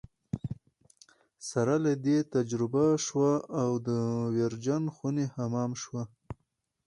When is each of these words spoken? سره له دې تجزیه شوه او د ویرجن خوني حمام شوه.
سره 1.49 1.73
له 1.83 1.91
دې 2.05 2.17
تجزیه 2.33 2.87
شوه 3.05 3.33
او 3.61 3.71
د 3.87 3.89
ویرجن 4.35 4.83
خوني 4.95 5.25
حمام 5.35 5.71
شوه. 5.83 6.03